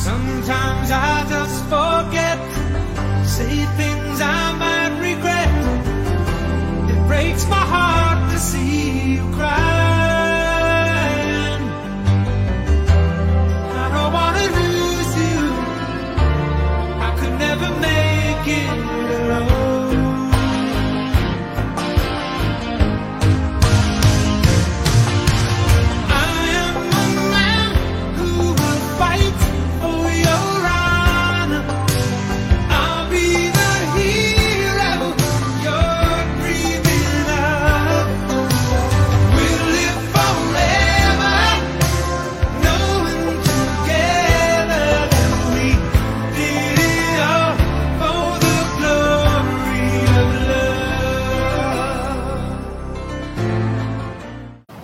[0.00, 1.24] Sometimes I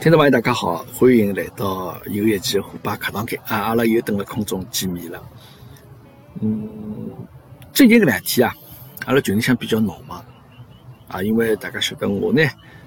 [0.06, 3.56] 听众朋友，大家好，欢迎来到有一期虎爸课堂间啊！
[3.56, 5.20] 阿拉又等了空中见面了。
[6.40, 7.10] 嗯，
[7.72, 8.54] 最近搿两天啊，
[9.06, 10.24] 阿拉群里向比较闹忙
[11.08, 12.40] 啊，因为大家晓得我呢，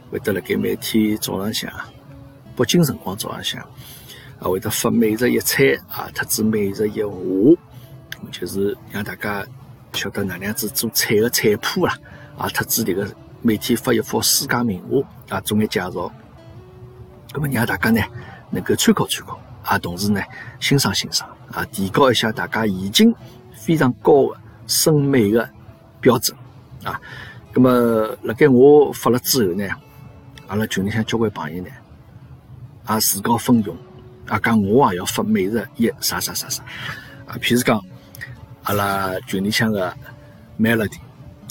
[0.09, 1.70] 会得辣盖每天早浪向，
[2.56, 3.62] 北京辰光早浪向
[4.40, 7.59] 啊，会得发每日一餐啊，特子每日一话，
[8.31, 9.45] 就是让大家
[9.92, 12.00] 晓得哪能样子做菜个菜谱啦，
[12.38, 13.06] 啊，特子迭个
[13.42, 16.09] 每天发一幅世界名画啊，做眼介绍。
[17.31, 18.02] 咁么让大家呢
[18.49, 20.22] 能够参考参考，啊，同时呢
[20.59, 23.13] 欣赏欣赏，啊，提高一下大家已经
[23.53, 25.47] 非常高的审美的
[26.02, 26.38] 标准，
[26.83, 27.00] 啊，
[27.53, 29.67] 咁么辣盖我发了之后呢，
[30.47, 31.69] 阿拉群里向交关朋友呢，
[32.89, 33.75] 也自告奋勇，
[34.27, 36.63] 啊，讲我也要发美食一啥啥啥啥，
[37.25, 37.80] 啊，譬如讲
[38.63, 39.95] 阿拉群里向的
[40.59, 40.97] Melody。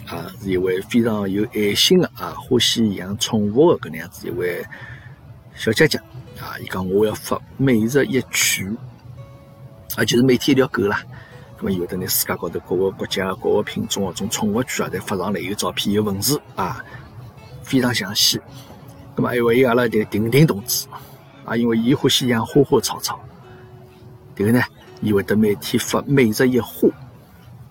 [0.08, 4.64] 啊，是一位非常有爱心的啊，欢喜养宠物的搿能样子一位
[5.58, 5.98] 小姐姐
[6.40, 8.64] 啊，伊讲我要发每日一曲，
[9.96, 11.02] 啊，就是每天一条狗啦。
[11.58, 16.80] 咁么有的呢，世界高头各个国家、各个品种的种宠物犬啊，侪发上来，有照片、有文字啊，
[17.64, 18.40] 非常详细。
[19.16, 20.86] 咁么还有阿拉的婷婷同志
[21.44, 23.18] 啊，因为伊欢喜养花花草草，
[24.36, 24.62] 迭个呢，
[25.00, 26.88] 伊会得每天发每日一花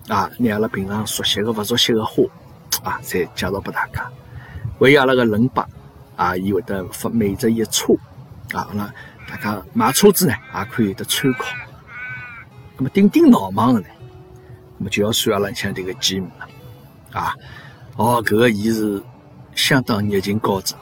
[0.10, 2.22] 啊，拿阿拉平常熟悉的、勿熟悉的花
[2.84, 4.12] 啊，侪介绍拨大家。
[4.78, 5.66] 还有阿拉个冷爸。
[6.18, 7.94] 啊，伊会得发每日一车
[8.52, 8.92] 啊，那
[9.30, 11.46] 大家买车子呢，也可以得参考。
[12.76, 13.88] 那么顶顶闹忙的呢，
[14.78, 17.36] 那么就要算阿拉像这个吉姆了啊。
[17.98, 19.02] 哦，搿个伊是
[19.54, 20.78] 相当热情高涨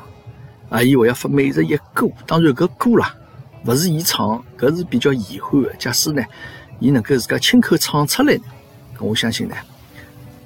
[0.70, 3.14] 啊，伊会要发每日一歌，当然搿歌啦，
[3.66, 5.74] 勿是伊唱，搿是比较遗憾的。
[5.76, 6.24] 假使呢，
[6.80, 8.40] 伊能够自家亲口唱出来，
[9.00, 9.56] 我相信呢，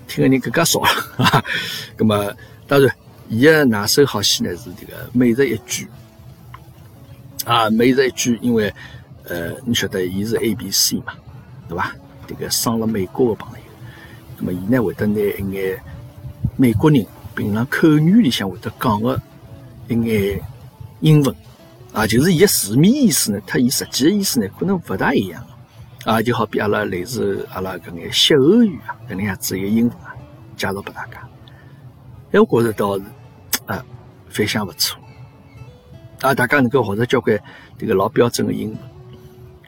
[0.08, 0.90] 听的人更加少了
[1.26, 1.44] 啊。
[1.96, 2.34] 那么
[2.68, 2.92] 当然。
[3.30, 5.88] 伊个拿手好戏呢是这个每日一句
[7.46, 8.74] 啊，每日一句，因为
[9.26, 11.14] 呃，你晓得伊是 A B C 嘛，
[11.68, 11.96] 对吧？
[12.28, 13.64] 这个生了美国的朋友，
[14.40, 15.80] 那么伊呢会得拿一眼
[16.58, 19.22] 美国人平常口语里向会得讲的
[19.88, 20.42] 一眼
[21.02, 21.36] 英文
[21.94, 25.46] 啊，就是伊个字面意思呢，和伊实际的意思呢可能勿大一样
[26.04, 30.16] 啊，就好比阿拉类似阿拉搿眼歇后语啊，搿能样子一个英文啊，
[30.58, 31.22] 介绍拨大家。
[32.32, 33.04] 哎，我觉着倒是。
[33.70, 33.86] 啊，
[34.30, 35.00] 反响不错
[36.22, 36.34] 啊！
[36.34, 37.40] 大家能够学着交关
[37.78, 38.78] 这个老标准的英文。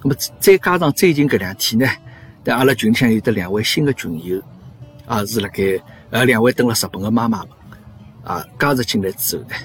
[0.01, 1.87] 那么再加上最近搿两天呢，
[2.43, 4.41] 在阿拉群里向有得两位新的群友
[5.05, 5.79] 啊，是辣盖
[6.09, 7.49] 呃两位登了日本的妈妈们
[8.23, 9.55] 啊，加入进来之后呢，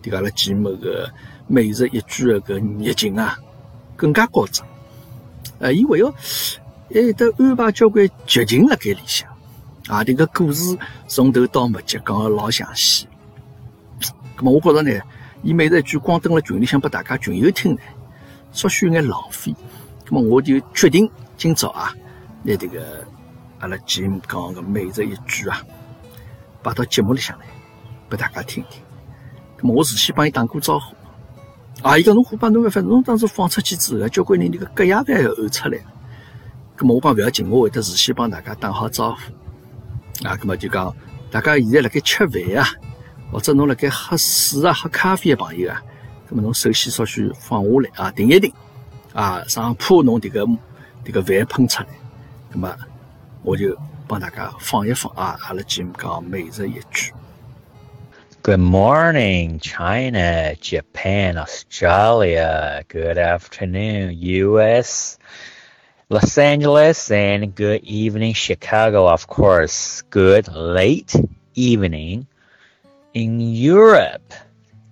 [0.00, 1.12] 这个阿拉节目个
[1.46, 3.38] 每日一句的搿热情啊，
[3.96, 4.66] 更加高涨。
[5.58, 9.28] 呃，伊还要还得安排交关剧情辣盖里向
[9.88, 10.74] 啊，这个故事
[11.06, 13.06] 从头到末节讲个老详细。
[14.44, 15.00] 咁么，我觉着呢，
[15.42, 17.80] 伊每日一句光登了群里向拨大家群友听呢，
[18.52, 19.54] 稍许有眼浪费。
[20.06, 21.94] 咁么，我就决定今朝啊，
[22.42, 23.02] 拿迭个
[23.60, 25.62] 阿拉节目讲个每日一句啊，
[26.62, 27.46] 摆到节目里向来，
[28.10, 28.82] 拨大家听听。
[29.58, 30.94] 咁么，我事先帮伊打过招呼。
[31.80, 35.78] 啊，伊讲侬虎爸侬勿反侬当时放出去之后，交关人迭个隔夜饭要呕出来。
[36.76, 40.28] 咁么，我讲勿要紧，我会得事先帮大家打好招呼。
[40.28, 40.94] 啊，咁么就讲，
[41.30, 42.68] 大家现在辣盖吃饭啊。
[43.32, 45.82] 或者侬辣盖喝水啊、喝咖啡的朋友啊，
[46.28, 48.52] 那么侬首先稍许放下来啊，停一停
[49.12, 50.46] 啊，上怕侬这个
[51.04, 51.88] 这个饭喷出来，
[52.50, 52.76] 那么
[53.42, 53.76] 我就
[54.06, 57.12] 帮大家放一放啊，阿拉节目讲每日一句。
[58.42, 62.84] Good morning, China, Japan, Australia.
[62.86, 65.16] Good afternoon, US,
[66.10, 70.02] Los Angeles, and good evening, Chicago, of course.
[70.10, 71.14] Good late
[71.54, 72.26] evening
[73.14, 74.20] in Europe.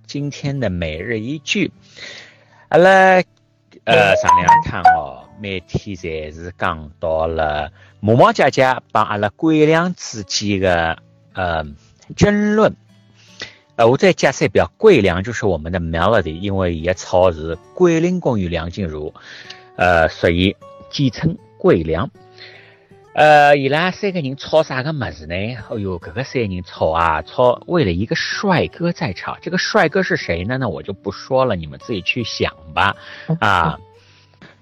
[0.06, 1.70] 今天的每日一句，
[2.68, 3.22] 阿拉
[3.84, 10.98] 呃上两趟哦，每天侪是讲到了毛毛姐姐帮阿拉桂良之间的
[11.34, 11.64] 呃
[12.16, 12.74] 争论。
[13.76, 19.14] 呃，我再解释一遍，桂良就是我们的 Melody，因为伊个草是桂林公园梁静茹，
[19.76, 20.54] 呃，所以
[20.90, 22.10] 简称桂亮。
[23.14, 25.34] 呃，伊拉三个人吵啥个么子呢？
[25.34, 29.36] 哎呦，搿个三人吵啊，吵为了一个帅哥在吵。
[29.42, 30.56] 这个帅哥是谁呢？
[30.56, 32.96] 那我就不说了，你们自己去想吧。
[33.38, 33.78] 啊，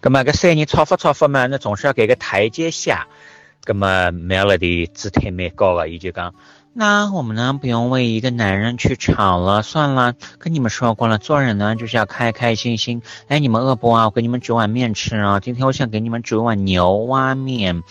[0.00, 3.06] 葛么搿三人吵法吵法嘛，那总是要给个台阶下。
[3.62, 6.35] 葛么 Melody 姿态蛮高个，伊就讲。
[6.72, 10.14] 那我们呢，不用为一个男人去吵了，算了。
[10.38, 13.02] 跟你们说过了，做人呢就是要开开心心。
[13.26, 14.05] 哎，你们饿不啊？
[14.05, 15.40] 我给你们煮碗面吃啊。
[15.40, 17.82] 今天我想给你们煮碗牛蛙面。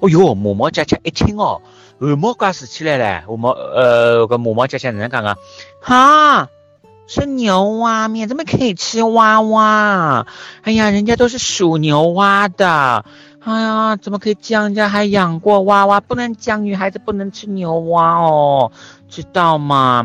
[0.00, 1.62] 哦哟，毛毛姐姐一听哦，
[1.98, 3.24] 汗毛挂竖起来了。
[3.26, 5.36] 我毛呃，个毛毛姐姐哪能讲啊？
[5.80, 6.48] 哈，
[7.06, 10.26] 是牛蛙面，怎么可以吃蛙蛙？
[10.60, 13.06] 哎呀，人家都是属牛蛙的。
[13.46, 14.64] 哎呀，怎么可以这样？
[14.64, 18.72] 人家还养过娃娃，不能讲女孩子不能吃牛蛙哦，
[19.08, 20.04] 知道吗？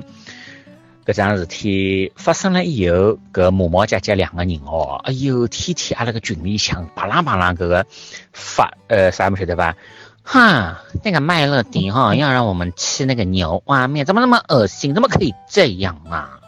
[1.07, 7.83] 搿桩事体发生了以后，搿毛毛姐姐两个人哦，哎呦，天天阿拉个群里向巴拉巴拉搿个
[8.31, 9.75] 发，呃，啥么晓得吧？
[10.21, 14.93] 哈，那个麦乐迪哈要让我们吃那个牛蛙面，怎么那么恶心？
[14.93, 16.39] 怎么可以这样啊？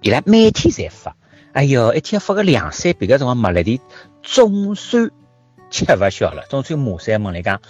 [0.00, 1.14] 伊拉每天在发，
[1.52, 3.80] 哎呦，一天发个两三遍，搿辰光麦乐迪
[4.24, 5.12] 总算。
[5.72, 7.60] 吃不消了，总算马三问来讲，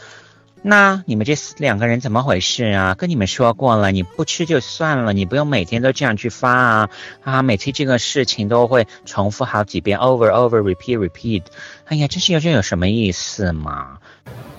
[0.61, 2.95] 那你们这两个人怎么回事啊？
[2.95, 6.91] 跟你们说过了，你不吃就算了，你不用每天都这样去发啊
[7.23, 7.43] 啊！
[7.43, 11.43] 每次这个事情都会重复好几遍，over over repeat repeat。
[11.87, 13.99] 哎呀，这是有这有什么意思嘛？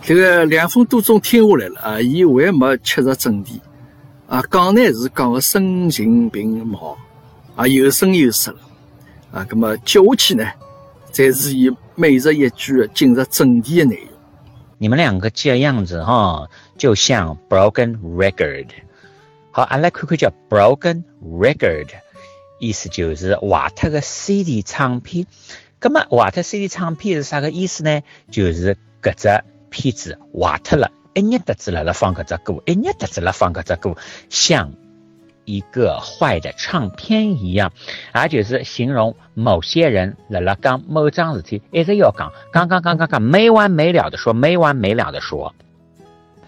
[0.01, 3.61] 这个两分多钟听下来了啊，伊还没切入正题
[4.27, 6.97] 啊，讲呢是讲个声情并茂
[7.55, 8.55] 啊，有声有色
[9.31, 10.45] 啊，那么接下去呢，
[11.13, 11.71] 才是以。
[11.95, 14.07] 每日一句进入正题的内容。
[14.79, 18.65] 你们两个这样子哈，就像 broken record。
[19.51, 21.89] 好，阿拉看看叫 broken record，
[22.59, 25.27] 意思就是瓦特个 CD 唱片。
[25.79, 28.01] 那么瓦特 CD 唱片是啥个意思呢？
[28.31, 33.95] 就是搿只片子坏特了，一日得子辣辣放搿只歌，一日得子辣放搿只歌，
[34.29, 34.73] 像。
[35.45, 37.71] 一个坏的唱片一样，
[38.15, 45.53] 也就是形容某些人辣辣讲某桩事体，一直要讲，讲讲讲讲讲，没完没了的说，没完没了的说。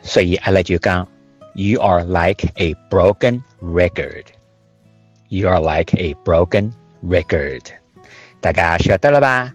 [0.01, 1.07] 所以阿拉就讲
[1.53, 4.25] ，You are like a broken record.
[5.29, 6.71] You are like a broken
[7.03, 7.61] record.
[8.39, 9.53] 大家晓得了吧？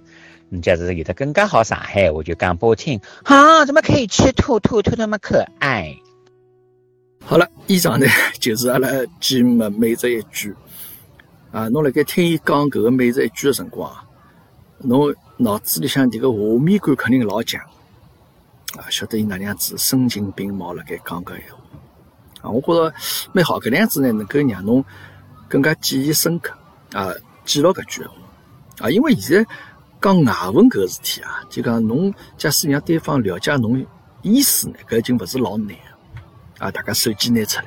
[0.52, 3.00] 你这是有的更加好上海，我就讲不清。
[3.22, 5.96] 啊，怎么可以吃兔兔兔那么可爱？
[7.24, 8.06] 好了，以上呢
[8.40, 8.88] 就是阿拉
[9.20, 10.54] 节目每日一句
[11.52, 11.68] 啊。
[11.68, 13.92] 侬辣盖听伊讲搿个每日一句的辰光，
[14.78, 17.60] 侬脑子里向迭个画面感肯定老强
[18.76, 21.60] 啊，晓得伊哪能样子声情并茂辣盖讲搿闲话
[22.42, 22.50] 啊。
[22.50, 22.92] 我觉着
[23.32, 24.84] 蛮好，搿能样子呢能够让侬
[25.48, 26.52] 更加记忆深刻
[26.92, 27.12] 啊，
[27.44, 28.14] 记牢搿句闲话
[28.80, 28.90] 啊。
[28.90, 29.48] 因为现在
[30.00, 33.86] 讲外文搿事体啊，就讲侬假使让对方了解侬
[34.22, 35.76] 意思呢，搿已经勿是老难。
[36.60, 36.70] 啊！
[36.70, 37.66] 大家手机拿出来，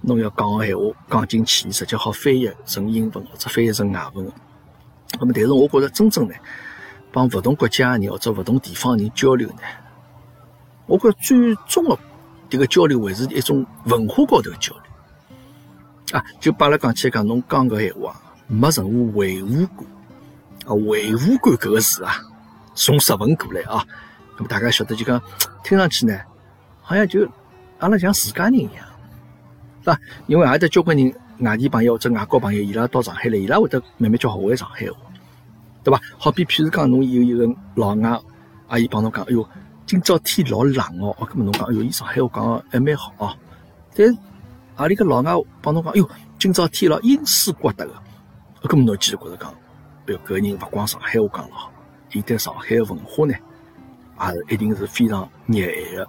[0.00, 4.26] 侬要讲个闲话讲进去，直接好翻译成英文或者翻译成外文。
[5.20, 6.34] 那么，但是我觉着真正呢，
[7.12, 9.62] 帮勿同国家人或者勿同地方人交流呢，
[10.86, 11.98] 我觉最终的
[12.48, 16.18] 这个交流还是一种文化高头的交流。
[16.18, 19.86] 啊，就把拉讲起讲，侬讲个闲话没任何违和感
[20.66, 22.14] 啊，违和感搿个字啊，
[22.74, 23.84] 从日文过来啊。
[24.36, 25.20] 那么大家晓得就讲，
[25.62, 26.18] 听上去呢，
[26.80, 27.28] 好像就。
[27.78, 28.84] 阿拉像自家人一样，
[29.82, 29.98] 是吧？
[30.26, 34.96] 因为还得交关人外地朋友或者外国朋友，伊拉到上海来，伊拉会得慢慢叫学会上海话，
[35.84, 36.00] 对吧？
[36.18, 38.20] 好比譬如讲，侬有一个老外
[38.68, 39.46] 阿姨帮侬讲，哎哟，
[39.86, 43.36] 今朝天老冷哦，哦，搿么侬讲，哎哟，伊上海话讲还蛮好哦。
[43.94, 44.16] 但是
[44.76, 49.50] 阿里个老外帮侬讲，哎哟，今朝天老阴湿刮得个，哦搿么侬继续觉着讲，
[50.06, 51.70] 哎哟，搿人勿光上海话讲了好，
[52.12, 53.34] 伊对上海文化呢，
[54.20, 56.08] 也是一定是非常热爱的。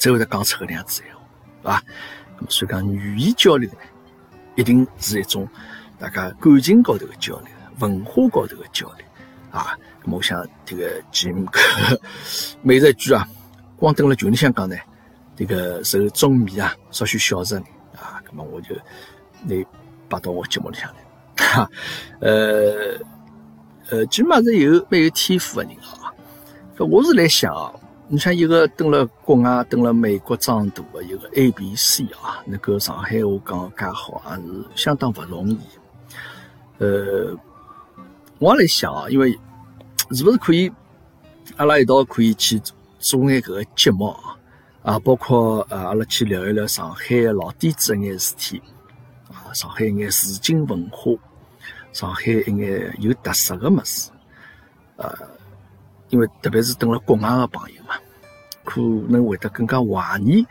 [0.00, 1.20] 才会得讲出搿能样子闲话，
[1.60, 1.82] 是吧？
[2.38, 3.78] 那么所以讲语言交流呢，
[4.56, 5.46] 一定是一种
[5.98, 7.48] 大家感情高头的交流，
[7.80, 9.04] 文化高头的交流
[9.50, 9.78] 啊。
[10.02, 11.46] 那么我想这个节目
[12.62, 13.28] 每日一句啊，
[13.76, 14.74] 光登了群里向讲呢，
[15.36, 17.62] 这个受中迷啊，少许小人
[17.94, 18.74] 啊，那么我就
[19.42, 19.62] 拿
[20.08, 21.70] 摆到我节目里向来，哈，
[22.20, 22.98] 呃
[23.90, 26.10] 呃，起码是有蛮有天赋的人啊。
[26.78, 27.70] 我是来想啊。
[28.12, 35.56] 你像一个登了国外、登了美国长大的一个 A、B、C 啊，能够上海话讲介好，也是相当不容易。
[36.78, 37.38] 呃，
[38.40, 39.30] 我来想啊，因为
[40.10, 40.68] 是不是可以
[41.56, 42.60] 阿拉一道可以去
[42.98, 44.08] 做眼搿个节目
[44.82, 44.98] 啊？
[44.98, 48.60] 包括呃，阿拉去聊一聊上海老底子一眼事体
[49.28, 51.12] 啊，上海一眼市井文化，
[51.92, 54.10] 上海一眼有特色个物事，
[54.96, 55.16] 呃，
[56.10, 57.94] 因为特别是等了国外个朋友嘛，
[58.64, 60.44] 可能会得更加怀念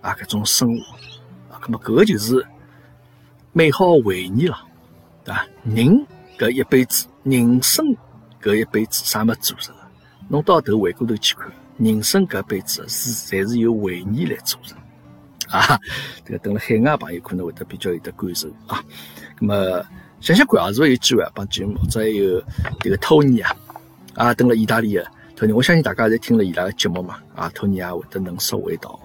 [0.00, 2.44] 啊搿种生活啊，咁么搿个就是
[3.52, 4.56] 美好回忆了，
[5.24, 5.46] 对伐？
[5.64, 6.06] 人
[6.38, 7.94] 搿一辈子，人生
[8.40, 9.82] 搿一辈子啥物事做成个？
[10.28, 11.50] 侬到头回过头去看。
[11.76, 14.76] 人生搿辈子是侪是由回忆来组成
[15.48, 15.80] 啊！
[16.26, 18.84] 这个等了海外朋友可能会得比较有得感受啊。
[19.38, 19.82] 那么
[20.20, 22.42] 想想看啊，是勿是有机会啊，帮节目或者有
[22.80, 23.56] 这个托尼啊
[24.20, 29.00] 啊，等了意大利的托尼，我相信大家侪听了伊拉个节目嘛啊，托尼也会得能说会道。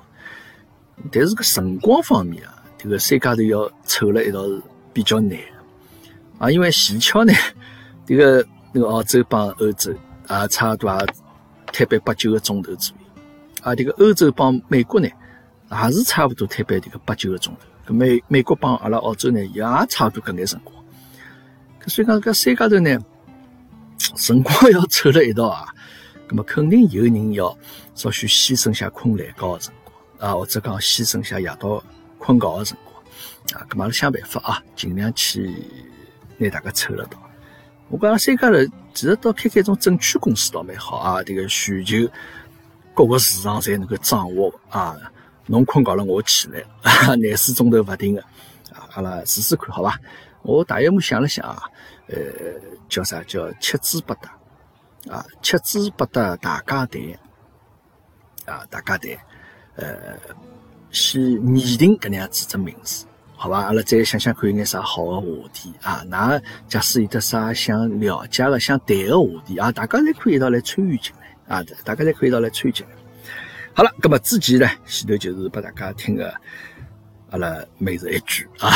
[1.09, 5.39] 但是个辰光方面啊，这个三家头要凑了一道是比较难
[6.37, 7.33] 啊，因为蹊跷呢，
[8.05, 9.93] 这个那个澳洲帮欧洲
[10.27, 10.99] 啊，差不多啊。
[11.73, 13.21] 推班八九个钟头左右，
[13.61, 15.09] 啊，这个欧洲帮美国呢，
[15.69, 17.53] 也是差不多推班这个八九个钟
[17.85, 17.93] 头。
[17.93, 20.73] 美美国帮阿拉澳洲呢，也差不多搿眼辰光。
[21.87, 22.97] 所以讲搿三家头呢，
[23.97, 25.67] 辰光要凑辣一道啊，
[26.27, 27.57] 葛么肯定有人要
[27.93, 31.83] 稍许牺牲下困懒觉的辰光啊，或者讲牺牲下夜到
[32.17, 32.95] 困觉的辰光
[33.53, 35.53] 啊，葛么阿拉想办法啊，尽量去
[36.37, 37.19] 拿大家凑了到。
[37.89, 38.57] 我讲三家头
[38.93, 41.97] 其实倒开开种证券公司倒蛮好啊，这个全球
[42.93, 44.95] 各个市场侪能够掌握啊。
[45.47, 48.21] 侬困觉了，我起来，廿四钟头勿停个
[48.73, 48.89] 啊。
[48.95, 49.99] 阿拉试试看好伐？
[50.41, 51.61] 我大约么想了想啊，
[52.07, 52.17] 呃，
[52.87, 54.37] 叫啥叫七支八搭
[55.11, 55.25] 啊？
[55.41, 57.01] 七支八搭大家谈
[58.45, 59.11] 啊，大家谈，
[59.75, 60.17] 呃，
[60.91, 61.21] 先
[61.55, 63.05] 拟定搿能样子只名字。
[63.37, 66.03] 好吧，阿拉再想想看有眼啥好的话题啊？
[66.07, 71.63] 那假使有得啥想了解的、想谈的话题啊，大家侪可以一道来参与进来啊！
[71.83, 72.93] 大家侪可以一道来参与进来。
[73.73, 76.33] 好了，那么之前呢，前头就是拨大家听个
[77.29, 78.71] 阿拉每日一句啊。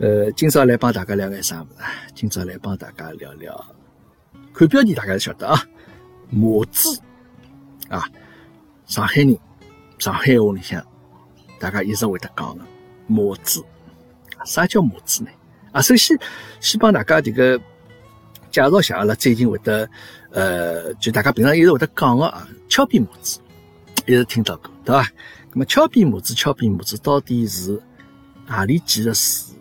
[0.00, 1.84] 呃，今朝来帮大家聊眼啥物事？
[2.14, 3.74] 今朝来帮大家聊聊，
[4.54, 5.62] 看标题大家晓得啊，
[6.30, 6.98] 麻子
[7.90, 8.08] 啊，
[8.86, 9.38] 上海人，
[9.98, 10.82] 上海话里向，
[11.58, 12.64] 大家一直会得讲的。
[13.06, 13.62] 模子，
[14.46, 15.28] 啥叫模子呢？
[15.70, 16.18] 啊，首先
[16.60, 17.58] 先帮大家这个
[18.50, 19.86] 介绍下阿拉最近会得，
[20.30, 23.38] 呃，就大家平常一直会得讲个啊，敲边模子，
[24.06, 25.06] 一直听到过，对吧？
[25.52, 27.78] 那么敲边模子，敲边模子到底是
[28.46, 29.52] 何里几个字？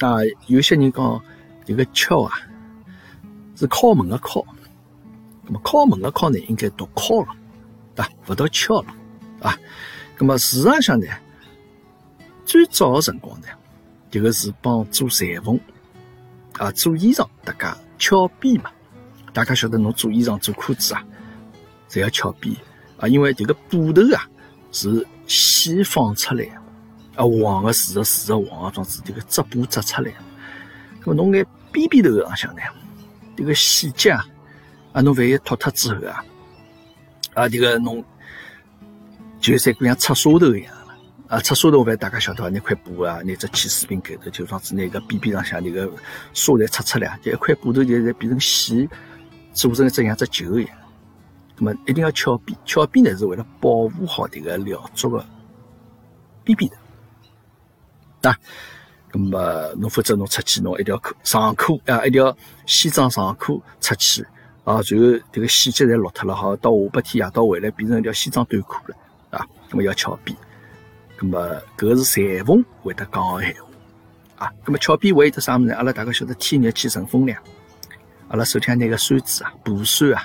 [0.00, 1.24] 啊，有些人讲
[1.64, 2.32] 这个敲啊，
[3.56, 4.44] 是敲门的敲，
[5.44, 7.28] 那么敲门的敲呢，应该读敲了，
[7.94, 8.10] 对吧？
[8.24, 8.94] 不读敲了，
[9.40, 9.58] 啊，
[10.18, 11.06] 那么事实上呢？
[12.44, 13.46] 最早的辰光呢，
[14.10, 15.58] 这个是帮做裁缝
[16.54, 18.70] 啊，做衣裳，大家敲边嘛。
[19.34, 21.04] 大家晓得，侬做衣裳、做裤子啊，
[21.88, 22.56] 侪要敲边
[22.98, 24.26] 啊，因为这个布头啊
[24.72, 26.57] 是线放出来的
[27.18, 30.12] 啊，黄的丝的丝的黄的状子，这个织布织出来。
[31.00, 32.62] 那么侬眼边边头上向呢，
[33.36, 34.24] 这个细节啊，
[34.92, 36.24] 啊，侬万一脱脱之后啊，
[37.34, 38.04] 啊，这个侬
[39.40, 40.72] 就像像擦沙头一样。
[41.26, 42.48] 啊，擦沙头饭大家晓得伐？
[42.48, 45.90] 那块布啊，拿只起司柄盖头，就样子那个边边上向那个
[46.32, 48.88] 沙侪擦出来，就一块布头就侪变成线，
[49.52, 50.74] 做成一只像只球一样。
[51.58, 55.26] 那么一定要翘边，翘边呢是为了保护好这个料足的
[56.44, 56.70] 边边
[58.28, 58.36] 啊，
[59.12, 64.26] 那么侬否则侬出去侬一条裤长裤啊，一条西装长裤出去
[64.64, 68.96] 啊，最后这个细节侪落脱了，好到下半天夜到回来变成一条西装短裤了
[69.30, 69.46] 啊。
[69.70, 70.36] 那么要翘边。
[71.18, 74.52] 咁么，搿是裁缝会得讲个闲话啊。
[74.64, 75.70] 咁么，翘边还有得啥物事？
[75.72, 77.42] 阿拉大家晓得，天热气乘风凉。
[78.28, 80.22] 阿拉手上拿个扇子啊，蒲扇啊，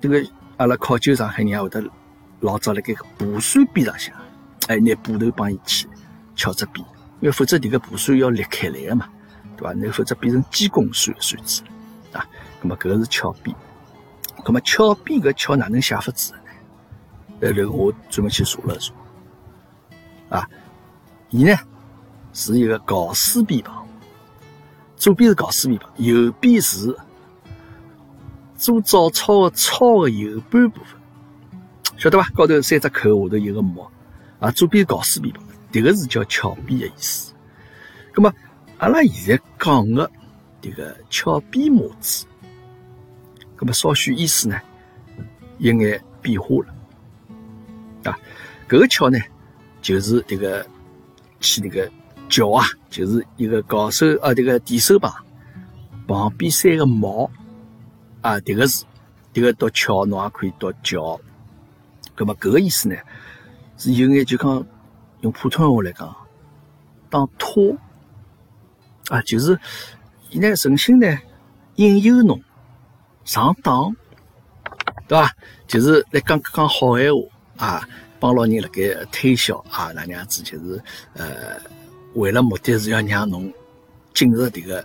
[0.00, 0.22] 这个
[0.58, 1.82] 阿拉考究上海人也会得
[2.40, 4.14] 老早辣盖蒲扇边上向，
[4.68, 5.88] 哎，拿布头帮伊去
[6.36, 6.86] 翘只边，
[7.20, 9.08] 因为否则迭个蒲扇要裂开来个嘛，
[9.56, 9.72] 对伐？
[9.72, 11.62] 那否则变成鸡公扇扇子
[12.12, 12.24] 啊。
[12.62, 13.56] 咁么，搿个是翘边。
[14.44, 16.32] 咁么，翘边搿翘哪能写法子？
[17.40, 18.92] 呃，这个我专门去查了查。
[20.28, 20.48] 啊，
[21.30, 21.56] 伊呢
[22.32, 23.86] 是一个搞丝笔旁，
[24.96, 26.96] 左边是搞丝笔旁，右边是
[28.56, 30.98] 做早操的操的右半部分，
[31.96, 32.28] 晓得吧？
[32.34, 33.86] 高头三只口，下头一个木，
[34.40, 35.44] 啊，左边是搞丝笔旁，
[35.76, 37.34] 这个是叫翘边的意思。
[38.14, 38.32] 那么，
[38.78, 40.10] 阿拉现在讲的
[40.62, 42.24] 这个翘边模子，
[43.60, 44.58] 那么稍许意思呢，
[45.58, 48.18] 有眼变化了，啊，
[48.66, 49.18] 搿个翘呢。
[49.82, 50.66] 就是这个
[51.40, 51.92] 起那个
[52.26, 55.14] 脚啊，就是一个高手啊，这个提手旁
[56.08, 57.30] 旁边三个毛
[58.22, 58.86] 啊，迭个字，
[59.34, 61.20] 迭个读桥，侬也可以读桥。
[62.14, 62.96] 葛么搿个意思呢，
[63.76, 64.66] 是有眼就讲
[65.20, 66.14] 用普通话来讲，
[67.08, 67.76] 当托
[69.08, 69.58] 啊，就是
[70.30, 71.18] 伊呢诚心呢
[71.76, 72.40] 引诱侬
[73.24, 73.94] 上当，
[75.08, 75.32] 对伐？
[75.66, 77.10] 就是来讲讲好闲
[77.56, 77.88] 话啊，
[78.20, 80.42] 帮老人辣盖推销啊，哪能样子？
[80.42, 80.82] 就是
[81.14, 81.58] 呃，
[82.14, 83.52] 为了目的是要让侬
[84.14, 84.84] 进入迭个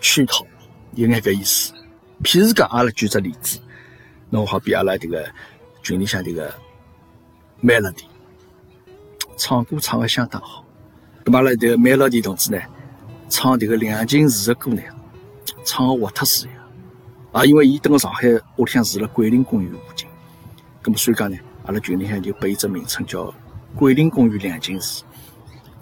[0.00, 0.46] 圈套，
[0.94, 1.72] 有眼搿意思。
[2.22, 3.58] 譬如讲，阿拉举只例子，
[4.30, 5.28] 侬好比阿拉迭个
[5.82, 6.52] 群里向迭个。
[7.64, 8.02] melody
[9.36, 10.64] 唱歌唱的相当好，
[11.24, 12.60] 咁嘛，阿拉迭个 melody 同志呢，
[13.28, 14.82] 唱迭个梁静茹的歌呢，
[15.64, 16.54] 唱的活脱死样。
[17.32, 20.06] 啊，因为伊蹲个上海屋里向住了桂林公园附近，
[20.82, 23.32] 咁么所以讲呢，阿拉群里向就拨伊只名称叫
[23.74, 24.82] 桂林公园梁静茹，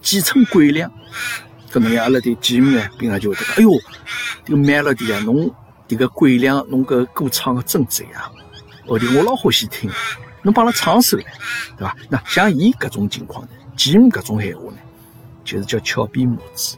[0.00, 0.90] 简称桂梁。
[1.72, 3.70] 咁么样，阿拉的姐妹呢，平常就会得讲，哎哟，
[4.44, 5.52] 这个 melody 啊，侬
[5.88, 8.30] 迭个桂梁，侬搿歌唱的真赞啊！
[8.86, 9.90] 我，的我老欢喜听。
[10.42, 11.24] 侬帮拉唱首来，
[11.76, 11.96] 对伐？
[12.08, 14.78] 那像伊搿种情况呢，吉姆搿种闲话呢，
[15.44, 16.76] 就是叫俏皮模子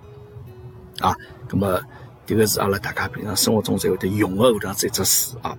[1.00, 1.14] 啊。
[1.48, 1.80] 葛么，
[2.26, 5.56] 迭个是阿拉大家平常生活中才会得用的搿样子一只词啊。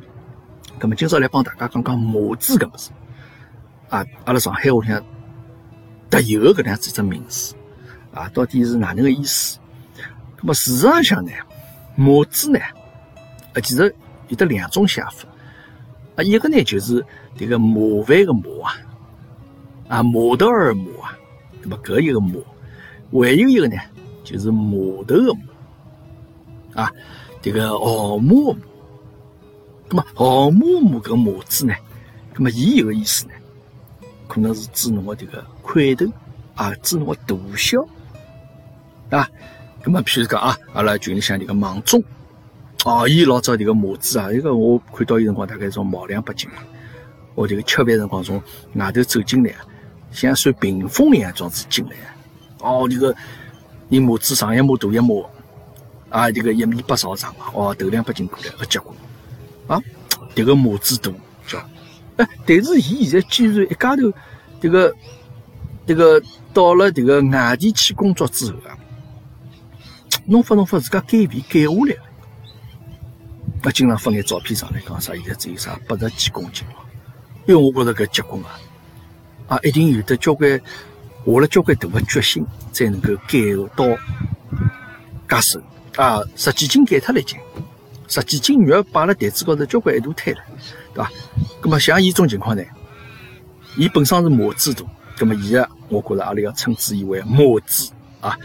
[0.80, 2.92] 葛么，今朝来帮大家讲讲模子搿物事
[3.90, 4.06] 啊。
[4.26, 5.04] 阿拉上海话里向
[6.10, 7.56] 特有的搿样子一只名词
[8.14, 9.60] 啊，到底是哪能个意思？
[10.38, 11.32] 葛么，事实上呢，
[11.96, 12.60] 模子呢，
[13.54, 13.96] 啊，其实
[14.28, 15.26] 有得两种写法
[16.16, 17.06] 啊，一个呢就是。
[17.36, 21.18] 这个麻烦的麻啊，啊，毛头儿麻啊，
[21.64, 22.36] 那么搿一个麻，
[23.12, 23.76] 还有一个呢，
[24.24, 24.72] 就是码
[25.08, 26.92] 头的码啊，
[27.42, 28.60] 这个号码的码，
[29.90, 31.74] 那么号码码搿码字呢，
[32.36, 33.34] 那么伊有个意思呢，
[34.28, 36.06] 可能是指侬的这个块头
[36.54, 37.84] 啊，指侬的大小
[39.10, 39.28] 啊，
[39.84, 42.00] 那么譬如讲啊，阿拉群里向这个芒种，
[42.86, 46.50] 哦，伊老早迭个码子啊，一个我看到伊辰光大概从毛两百斤。
[47.34, 48.42] 我这个吃饭辰光从
[48.76, 49.54] 外头走进来，
[50.12, 51.92] 像算屏风一样装子进来。
[52.60, 53.16] 哦，这个
[53.88, 55.16] 你拇指上一码大一码，
[56.10, 58.94] 啊，这个一米八少长哦，头两百斤过来，个结果
[59.68, 59.82] 啊，
[60.36, 61.10] 这个模子大
[61.48, 61.60] 叫，
[62.18, 64.14] 哎，但是伊现在居然一家头，
[64.62, 64.94] 迭个
[65.88, 66.22] 迭个
[66.54, 68.78] 到了迭个外地去工作之后啊，
[70.26, 71.96] 弄发弄发自家减肥减下来
[73.64, 76.76] 了，啊，经常发眼照片上来讲啥，现在只有啥八十几公斤了。
[77.46, 78.60] 因为我觉着搿结棍啊，
[79.48, 80.50] 啊，一定有得交关
[81.26, 83.86] 下了交关大的决心，才能够减到
[85.30, 85.62] 介瘦
[85.96, 86.22] 啊！
[86.36, 87.38] 十几斤减脱了已经，
[88.08, 90.42] 十几斤肉摆辣台子高头，交关一大摊了，
[90.94, 91.12] 对伐？
[91.62, 92.64] 那么像伊种情况呢，
[93.78, 94.86] 伊本身是模子大，
[95.20, 98.38] 那么伊个我觉着阿拉要称之以为模子啊，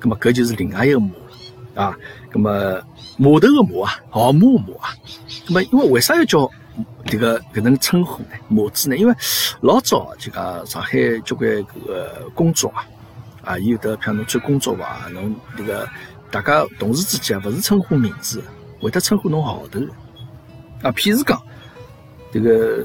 [0.00, 1.14] 那么搿就是另外一个模
[1.74, 1.96] 啊，
[2.32, 2.82] 那么
[3.16, 4.94] 码头个码啊，号码码啊，
[5.46, 6.50] 那么因为为啥要叫？
[7.04, 8.96] 这个搿能称呼呢，码子呢？
[8.96, 9.14] 因为
[9.60, 12.86] 老早就讲上海交关搿个工作啊，
[13.44, 15.86] 啊，有的像侬做工作伐，侬这个
[16.30, 18.42] 大家同事之间，勿是称呼名字，
[18.80, 19.80] 会得称呼侬号头
[20.80, 20.90] 啊。
[20.92, 21.42] 譬如讲，
[22.32, 22.82] 这个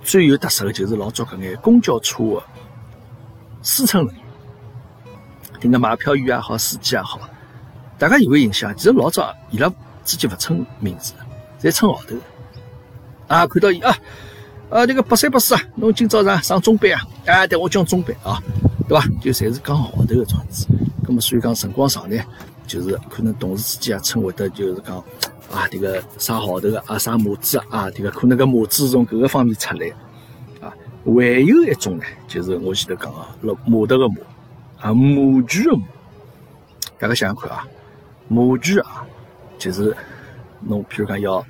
[0.00, 2.42] 最有特色的就是老早搿眼公交车的
[3.62, 4.24] 司乘人员，
[5.60, 7.18] 迭个买票员也好，司机也好，
[7.98, 9.72] 大家有个印象，其实老早伊拉
[10.04, 11.14] 之间勿称名字，
[11.60, 12.16] 侪称号头。
[13.26, 13.96] 啊，看到伊啊，
[14.68, 18.38] 啊，这个八三八四啊，侬今朝上上中班啊，啊，对我讲中班啊，
[18.86, 19.04] 对吧？
[19.22, 20.66] 就侪是讲号头的状子。
[21.06, 22.22] 那么所以讲辰光长呢，
[22.66, 24.98] 就是可能同事之间啊称会得，就是讲
[25.50, 29.86] 啊，这个啥号头个啊，啥模子啊，这个可能个模子从各个方面出来
[30.60, 30.72] 啊。
[31.04, 31.12] 还
[31.44, 34.16] 有一种呢，就是我前头讲啊，老码头个模
[34.80, 35.82] 啊，模具的模，
[36.98, 37.66] 大家想想看啊，
[38.28, 39.06] 模具啊，
[39.58, 39.96] 就是
[40.60, 41.44] 侬譬如讲要。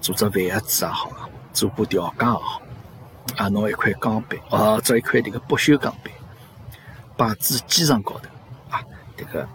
[0.00, 2.62] 做只饭盒子也好，做把吊架也好，
[3.36, 6.12] 啊，拿一块钢板，啊，做一块这个不锈钢板，
[7.16, 8.28] 摆至机床高头，
[8.68, 8.82] 啊，
[9.16, 9.48] 这个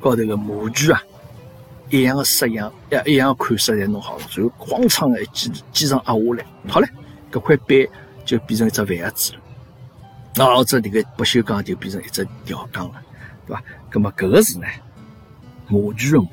[0.00, 1.00] 高头个模具啊，
[1.90, 2.72] 一样的式样，
[3.06, 6.88] 一一样款式侪弄好了，然后哐当的一机机床压下来，好嘞，
[7.30, 7.68] 搿块板
[8.24, 9.40] 就变成一只饭盒子了，
[10.34, 13.00] 那或者这个不锈钢就变成一只吊钢了，
[13.46, 13.62] 对吧？
[13.92, 14.66] 那么搿个字呢，
[15.68, 16.28] 模具的模，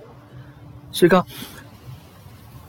[0.91, 1.25] 所以讲。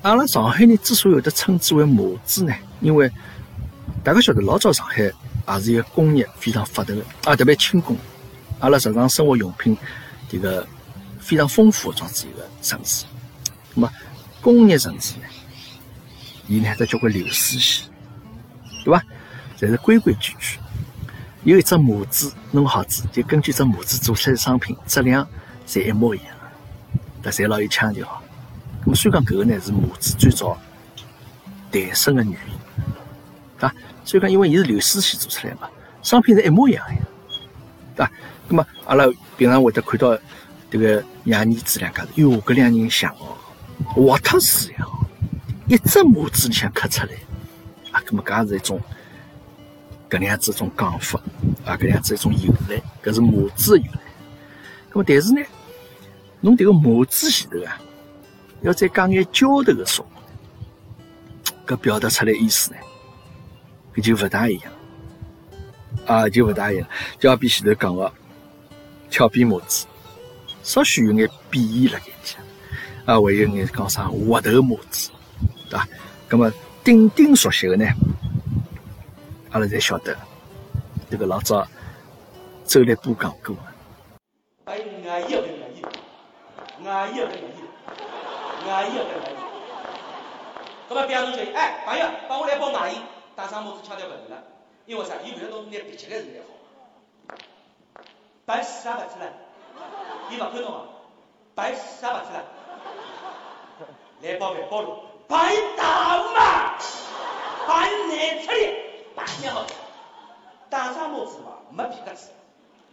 [0.03, 3.13] 阿拉上海人之所以会得称之为模子呢，因为
[4.03, 7.95] 大家晓得老早上海也是一个工业非常发达的啊，特别轻工，
[8.61, 9.77] 阿拉日常生活用品
[10.27, 10.67] 这个
[11.19, 13.05] 非常丰富的这样子一个城市。
[13.75, 13.93] 那么
[14.41, 15.27] 工业城市呢，
[16.49, 17.87] 伊呢还得交关流水线，
[18.83, 19.03] 对吧？
[19.59, 20.59] 侪是规规矩矩，
[21.45, 25.27] 有一只模子弄好子，就根据这模子做出来的商品质量
[25.67, 26.27] 侪一模一样，
[27.23, 28.07] 但侪老有腔调。
[28.85, 30.59] 咁么所以讲搿个呢是模子最早
[31.71, 33.75] 诞生的原因，啊，
[34.05, 35.69] 所以讲因为伊是流水线做出来嘛，
[36.03, 36.85] 商品是一模一样
[37.97, 38.11] 的，啊，
[38.49, 40.17] 咁么阿拉平常会得看到
[40.71, 43.37] 迭个爷儿子两家头，哟，搿两人像哦，
[43.95, 44.89] 活脱似样，
[45.67, 47.13] 一只模子里向刻出来，
[47.93, 48.81] 啊，咁么搿也是一种
[50.11, 51.19] 搿能样子一种讲法，
[51.65, 54.01] 啊，搿能样子一种由来，搿是马子的由来。
[54.93, 55.41] 那么但是呢，
[56.41, 57.81] 侬迭个马子前头啊。
[58.63, 60.05] 要再讲眼交头的说，
[61.67, 62.77] 搿表达出来意思呢，
[63.95, 64.73] 搿就勿大一样，
[66.05, 66.87] 啊，就勿大一样，
[67.19, 68.13] 就好比前头讲个
[69.09, 69.87] 翘辫帽子，
[70.63, 72.13] 稍许有眼贬义辣盖里，
[73.07, 75.09] 啊，还有眼讲啥滑头帽子，
[75.71, 75.89] 对伐？
[76.29, 76.53] 那么
[76.85, 77.87] 顶顶熟悉的呢，
[79.53, 80.17] 阿拉才晓得，
[81.11, 81.67] 这个老早
[82.65, 83.57] 周立波讲过。
[84.67, 85.83] 哎，外衣啊，外衣，
[86.85, 87.27] 外衣啊。
[88.65, 89.35] 外衣要跟外衣，
[90.89, 93.01] 那么比方侬叫伊，哎，朋友，帮我来包外衣，
[93.35, 94.41] 打上帽子腔调勿对了，
[94.87, 95.15] 因为啥？
[95.25, 97.35] 伊为了侬拿鼻起来是来好，
[98.45, 99.33] 白死也勿出来，
[100.31, 100.87] 伊勿看侬啊，
[101.57, 102.45] 白死也勿出来，
[104.23, 106.79] 来包饭包路，白打嘛，
[107.67, 108.90] 白难出来，
[109.21, 109.67] 白娘好，
[110.71, 112.31] 打上帽子嘛，没皮革子，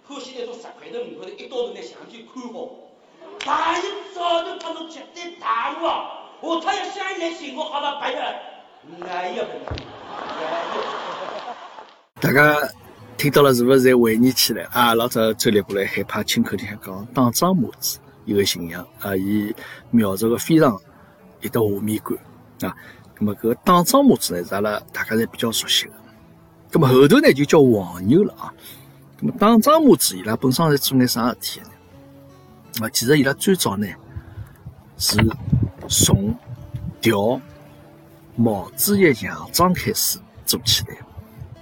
[0.05, 2.69] 欢喜那种十块头、五块头，一刀头拿相机看好。
[3.45, 3.81] 大一
[4.13, 6.27] 早就帮侬绝对大路啊！
[6.41, 8.21] 下趟要想来寻我，好了，白了，
[9.07, 9.45] 哎呀，
[12.19, 12.57] 大家
[13.17, 14.93] 听到了是不是在回忆起来啊？
[14.93, 19.55] 老早周立波来害怕亲口里向讲打仗母子一个形象啊，伊
[19.91, 20.77] 描述个非常
[21.39, 22.75] 有得画面感啊。
[23.17, 25.93] 那么搿个打仗母子呢，是阿拉大家侪比较熟悉的。
[26.71, 28.53] 那么后头呢就叫黄牛了啊。
[29.19, 32.85] 那么打仗母子伊拉本身是做眼啥事体呢？
[32.85, 33.87] 啊，其实伊拉最早呢
[34.97, 35.17] 是
[35.89, 36.35] 从
[37.01, 37.41] 调
[38.35, 40.95] 毛主席洋装开始做起来，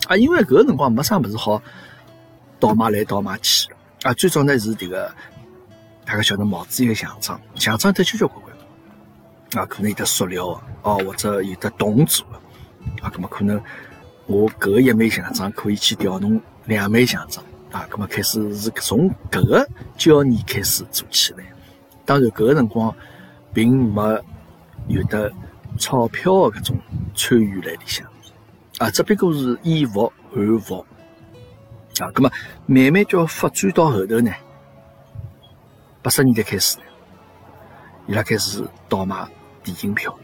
[0.07, 1.61] 啊，因为搿个辰光没啥物事好
[2.59, 3.69] 倒卖来倒卖去，
[4.03, 5.09] 啊，最早呢是迭个
[6.03, 13.57] 大家晓得毛主席洋装，洋装得交交关关，啊，可能有的塑料哦，或者有的铜做的，啊，搿么可能
[14.27, 17.45] 我搿一枚洋装可以去调弄两枚洋装。
[17.71, 21.43] 啊，咁么开始是从搿个交易开始做起来。
[22.05, 22.95] 当然，搿个辰光
[23.53, 24.23] 并没
[24.87, 25.29] 有得
[25.77, 26.77] 钞票的搿种
[27.13, 28.07] 参与在里向，
[28.77, 30.85] 啊，只不过是以服换服。
[31.99, 32.31] 啊，咁么
[32.65, 34.31] 慢慢叫发展到后头呢，
[36.01, 36.77] 八十年代开始，
[38.07, 39.27] 伊拉开始倒卖
[39.63, 40.17] 电影票。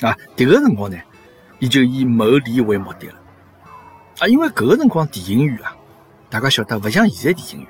[0.00, 0.98] 啊，迭个辰光呢，
[1.58, 3.14] 伊就以牟利为目的了。
[4.18, 5.76] 啊，因为搿个辰光电影院啊。
[6.30, 7.68] 大家晓得，勿像现在电影院，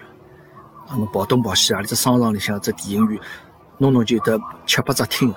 [0.89, 3.21] 啊，侬跑东跑西，啊里只商场里向只电影院，
[3.77, 5.35] 弄弄就得七八只厅，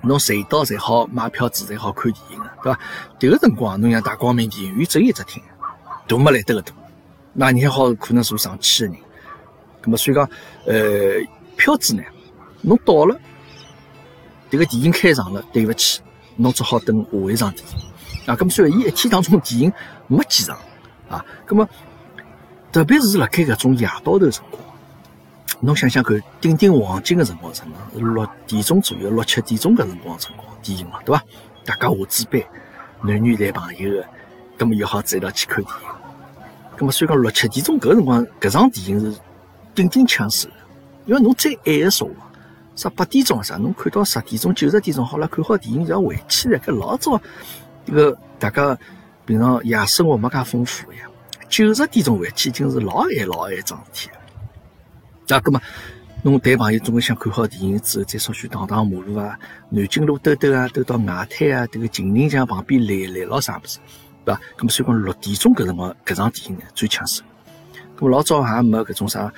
[0.00, 2.80] 侬随到才好买票子，才好看电影个，对伐？
[3.20, 5.42] 迭个辰光，侬像大光明电影院只有一只厅，
[6.08, 6.72] 大没来得个大，
[7.34, 9.02] 那你还好可能坐上千个人。
[9.82, 10.26] 咁么所以讲，
[10.64, 10.74] 呃，
[11.56, 12.02] 票子呢，
[12.62, 13.14] 侬到了，
[14.50, 16.00] 迭个电影开场了，对勿起，
[16.36, 18.26] 侬只好等下一场电影。
[18.26, 19.72] 啊，咁么所以伊一天当中电影
[20.06, 20.58] 没几场，
[21.08, 21.68] 啊，咁么。
[22.72, 24.62] 特别是辣盖搿种夜到头辰光，
[25.60, 31.22] 侬想想看，顶顶黄金个辰光，是六点钟左右，六七点钟搿辰光辰光，电影嘛，对伐？
[31.66, 32.42] 大家下子班，
[33.02, 34.06] 男女谈朋友个，
[34.56, 35.88] 葛末又好走一道去看电影。
[36.78, 39.18] 葛末所以讲六七点钟搿辰光，搿场电影是
[39.74, 40.48] 顶顶抢手，
[41.04, 42.31] 因为侬再晚个说话，
[42.74, 47.20] 啥八点钟啥，侬看到十点钟、九十点钟好了，看好电影就要回去了，搿老早，
[47.84, 48.76] 这个大家
[49.26, 51.00] 平常夜生活没介丰富呀。
[51.48, 55.36] 九十点钟回去已经是老晚老晚桩事体了。
[55.36, 55.60] 啊，葛么，
[56.22, 63.78] 侬谈朋友总归想看好电影之后，再稍许荡荡马路啊，南京路兜兜啊，兜到外滩啊，这个情人巷旁边来来捞啥物事，
[64.24, 64.40] 对伐？
[64.56, 67.22] 葛么所以讲六点钟搿辰光搿场电影呢最抢手。
[67.94, 69.32] 葛么老早还没搿种啥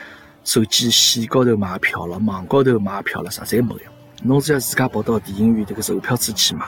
[0.44, 3.80] 手机线高头买票了，网高头买票了啥，侪没有。
[4.22, 6.66] 侬只要自家跑到电影院这个售票处去买。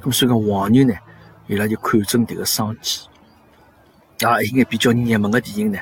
[0.00, 0.94] 葛么所以讲黄牛呢，
[1.46, 3.00] 伊拉就看准迭个商机。
[4.20, 5.78] 啊，一眼比较热门的电影呢，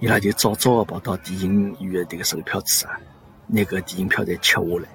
[0.00, 2.98] 伊拉就早早的跑到电影院的这个售票处啊，
[3.46, 4.88] 拿个电影票再吃下来。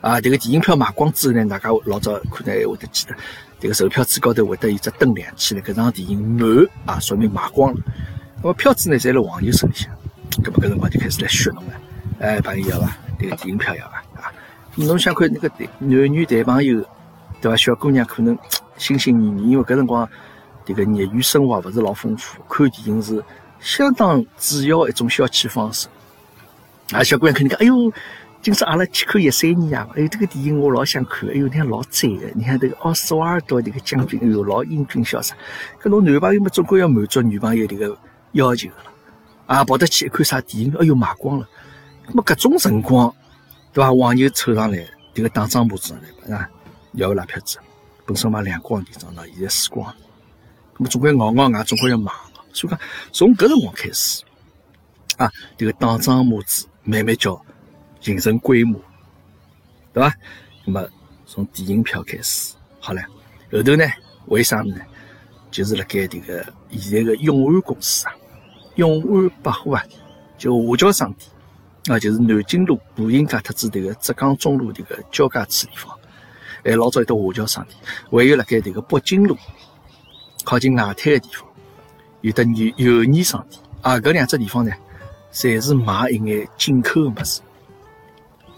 [0.00, 3.14] 啊，这个电影票卖光之后呢，大家老早可能还会得记得，
[3.58, 7.80] 这个售票处高头会得有只灯亮起来，搿场电影满啊，说明卖光了。
[8.42, 9.90] 那么票子呢，在辣黄牛手里向，
[10.42, 11.72] 搿么搿辰光就开始来选侬了。
[12.20, 12.96] 哎，朋友要伐？
[13.18, 13.96] 这个电影票要伐？
[14.20, 14.32] 啊，
[14.76, 16.84] 侬想看那个男女谈朋友，
[17.40, 17.56] 对伐？
[17.56, 18.38] 小姑娘可能
[18.76, 20.08] 心心念念，因为搿辰光。
[20.62, 23.20] 这个业余生活勿是老丰富，看电影是
[23.58, 25.88] 相当主要一种消遣方式。
[26.92, 27.92] 啊，小姑娘肯定讲，哎哟，
[28.40, 35.34] 今朝阿拉去看一三年啊，哎，这个电影我老想看，哎哟，你看老赞个，你看这个奥斯瓦尔多这个将军，哎哟，老英俊潇洒。
[35.82, 37.98] 搿侬男朋友嘛，总归要满足女朋友这个
[38.32, 38.90] 要求个了。
[39.50, 41.48] 啊，跑得去看啥电影，哎哟，卖光了。
[42.06, 43.12] 那么搿种辰光，
[43.72, 43.92] 对伐？
[43.92, 46.48] 黄牛凑上来，这个打张模子上来，啊，
[46.92, 47.58] 要拉票子，
[48.06, 49.96] 本身嘛两光地方，到现在死光了。
[50.78, 52.12] 那么总归咬咬牙，总归要卖。
[52.52, 54.22] 所以讲，从搿辰光开始，
[55.16, 57.44] 啊，这个打张模子慢慢叫
[58.00, 58.80] 形成规模，
[59.92, 60.14] 对伐？
[60.64, 60.88] 那么
[61.26, 63.02] 从电影票开始，好了，
[63.50, 63.84] 后头呢，
[64.26, 64.76] 为啥呢？
[65.50, 68.14] 就是辣盖这个现在的永安公司啊，
[68.80, 69.84] 永安百货啊，
[70.38, 71.28] 就华侨商店。
[71.86, 75.98] 啊，就是南京路步行街特子这个浙江中路这个交界处地方，
[76.62, 77.76] 哎，老早有得华侨商店，
[78.10, 79.36] 还有辣盖这个北京路
[80.44, 81.48] 靠近外滩的地方，
[82.20, 83.60] 有的友友谊商店。
[83.80, 84.70] 啊，搿两只地方呢，
[85.32, 87.40] 侪是卖一眼进口的物事。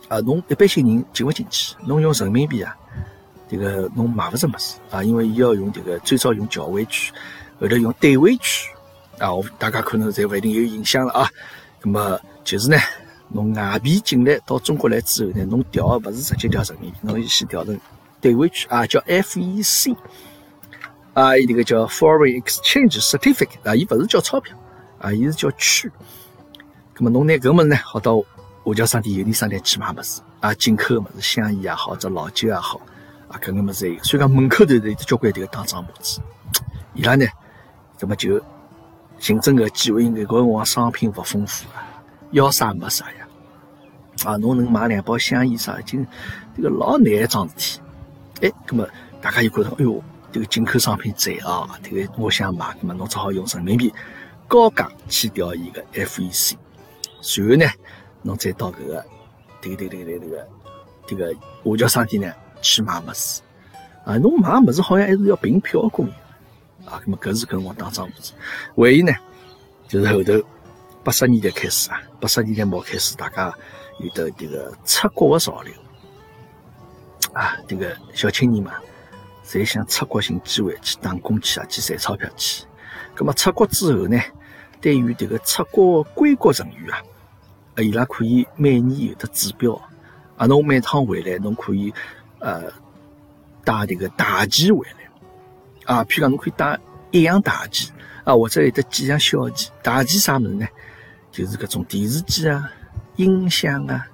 [0.09, 2.77] 啊，侬一般性人进勿进去，侬用人民币啊，
[3.49, 7.13] 这个侬买勿着物事啊，因为伊要用这个最早用侨汇区，
[7.61, 8.69] 后头用兑汇区。
[9.23, 11.29] 啊，大家可能侪勿一定有印象了啊。
[11.83, 12.77] 那么就是呢。
[13.35, 17.81] 侬外币进来到中国来之后呢，侬调的勿是直接调人民币，侬先调成
[18.21, 19.97] 兑汇区啊，叫 FEC
[21.15, 24.55] 啊，伊这个叫 Foreign Exchange Certificate 啊，伊勿是叫钞票
[24.99, 25.91] 啊，伊是叫券。
[26.99, 28.23] 那么侬拿搿物事呢，好到
[28.65, 32.79] 华侨商店、有利商店去买物事啊，进口物事，香烟也好，或者老酒也好
[33.29, 34.05] 啊，搿个物事有。
[34.05, 36.21] 所以讲门口头有交关迭个打仗模子，
[36.93, 37.25] 伊拉呢，
[37.99, 38.39] 咁么就
[39.23, 43.29] 竞争个机会，因为搿辰光商品勿丰富啊，要啥没啥呀。
[44.25, 45.79] 啊，侬能买两包香烟啥？
[45.79, 46.05] 已经
[46.57, 47.81] 这个老难一桩事体。
[48.41, 48.89] 哎，那么
[49.21, 53.95] 大家又觉得，哎哟，这个进口商品赞啊，这个我想买，那么侬只好用人民币
[54.49, 56.55] 高价去调一个 FEC，
[57.21, 57.65] 随后呢，
[58.23, 59.05] 侬再到这个
[59.61, 60.49] 这个这个这个这个
[61.07, 63.41] 这个华侨商店呢去买么事。
[64.05, 66.13] 啊，侬买么事好像还是要凭票供应。
[66.85, 68.33] 啊，那么搿是跟我打仗物事。
[68.77, 69.13] 唯一呢，
[69.89, 70.33] 就是后头
[71.05, 73.55] 八十年代开始啊，八十年代末开始，大家。
[73.99, 75.73] 有的这个出国的潮流
[77.35, 78.73] 啊，这个小青年嘛，
[79.47, 82.65] 侪想出国寻机会去打工去啊，去赚钞票去。
[83.17, 84.19] 那么出国之后呢，
[84.81, 86.91] 对于这个出国归国人员
[87.77, 89.81] 啊，伊拉可以每年有的指标
[90.37, 91.93] 啊，侬每趟回来侬可以
[92.41, 92.73] 呃
[93.63, 95.02] 带这个大件回来
[95.87, 96.79] 啊，譬如讲侬可以带
[97.11, 97.93] 一样大件
[98.25, 99.71] 啊，或者有的几样小件。
[99.83, 100.67] 大件啥物事呢？
[101.31, 102.71] 就是搿种电视机啊。
[103.17, 104.07] 音响啊，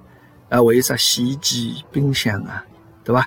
[0.49, 2.65] 啊，还有啥洗衣机、冰箱啊，
[3.03, 3.25] 对吧？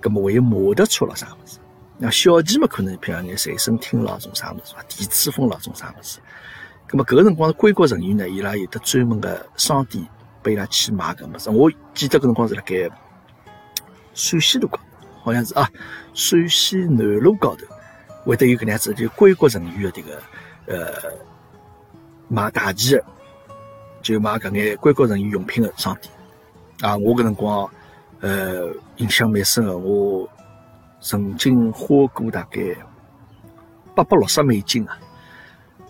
[0.00, 1.58] 那么还有摩托车了啥物事？
[1.98, 6.20] 那小件嘛，可能譬如讲眼随身听啦，种啥物事，电子风啦，种啥物事？
[6.92, 10.06] 那么搿个辰光归国人员呢，伊拉有得专门的商店
[10.40, 11.50] 拨伊拉去买搿物事。
[11.50, 12.88] 我记得搿辰光是辣盖
[14.14, 14.78] 陕西路高，
[15.20, 15.68] 好像是啊，
[16.14, 17.66] 陕西南路高头
[18.30, 20.22] 会得有搿能样子，就归国人员的这个
[20.66, 20.92] 呃
[22.28, 23.04] 买大件的。
[24.00, 26.14] 就买搿眼归国人员用品的商店
[26.82, 26.96] 啊！
[26.96, 27.68] 我搿辰光
[28.20, 30.26] 呃印象蛮深的，我
[31.00, 32.60] 曾经花过大概
[33.96, 34.96] 八百六十美金啊！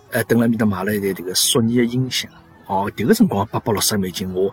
[0.09, 2.29] 呃，等辣面搭买了一台这个索尼的音响
[2.65, 4.51] 哦，迭个辰光八百六十美金，我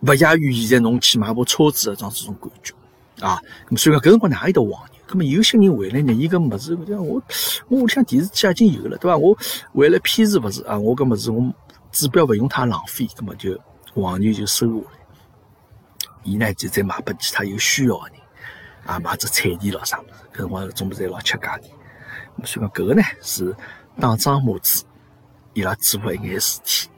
[0.00, 2.74] 勿亚于现在侬去买部车子的这种感觉
[3.20, 3.38] 啊！
[3.68, 5.18] 咁所以讲搿辰光哪有得黄那？
[5.18, 7.22] 么有些人回来呢，伊搿物事我
[7.68, 9.16] 我屋里向电视机已经有了，对伐？
[9.16, 9.36] 我
[9.72, 10.78] 为了偏是勿是啊？
[10.78, 11.52] 我搿物事我。
[11.92, 13.58] 指标勿用太浪费，那么就
[13.92, 14.98] 黄牛就收下来，
[16.22, 18.20] 伊呢就再卖拨其他有需要的人，
[18.86, 21.64] 啊，卖只彩电咯啥物事，搿辰光总是老吃价的。
[22.44, 23.52] 所以讲搿个呢是
[23.98, 24.84] 打仗模子
[25.52, 26.88] 伊拉做的一眼事体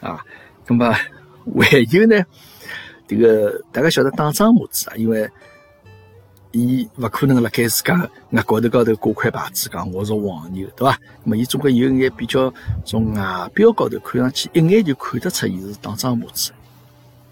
[0.00, 0.20] 啊。
[0.66, 0.92] 那么
[1.62, 2.22] 还有呢，
[3.08, 5.26] 这个大家晓得打仗模子啊，因为。
[6.54, 7.98] 伊勿可能辣盖自家
[8.30, 10.96] 额高头高头挂块牌子，讲我是黄牛，对伐？
[11.24, 12.52] 那么伊总归有眼比较
[12.84, 16.52] 从外表高头看上去，一眼就看得出伊是打仗模子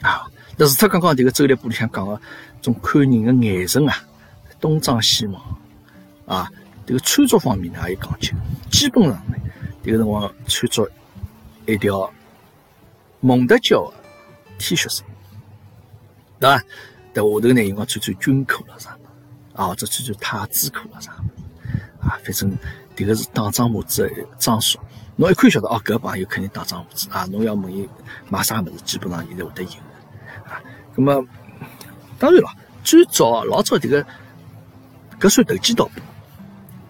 [0.01, 0.27] 啊。
[0.57, 2.21] 那除脱刚刚迭个周立波里向讲个，
[2.61, 3.95] 种看人的眼神啊，
[4.61, 5.41] 东张西望
[6.27, 6.51] 啊，
[6.85, 8.35] 迭个穿着方面呢也有讲究。
[8.73, 9.37] 基本上呢，
[9.85, 10.91] 迭个辰光穿着
[11.67, 12.13] 一条
[13.21, 13.95] 蒙特胶的
[14.59, 15.07] T 恤衫，
[16.41, 16.59] 对伐？
[17.15, 18.99] 在下头呢，有光穿穿军裤了啥？
[19.55, 21.13] 啊，或者穿穿太子裤啊啥，
[22.01, 22.51] 啊，反正
[22.97, 24.79] 迭个是打仗模子的装束。
[25.17, 27.27] 侬一看晓得哦，搿朋友肯定打仗模子啊。
[27.31, 27.89] 侬要问伊
[28.29, 29.71] 买啥物事，基本上现在会得有。
[30.51, 30.61] 啊，
[30.97, 31.27] 那么
[32.19, 32.51] 当然了，
[32.83, 34.05] 最早老早迭个
[35.21, 36.03] 搿算投机倒把，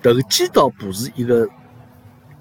[0.03, 1.49] 投机倒把是一个